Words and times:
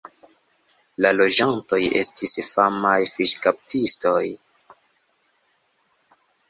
La 1.05 1.11
loĝantoj 1.17 1.79
estis 2.01 2.33
famaj 2.55 2.97
fiŝkaptistoj. 3.13 4.27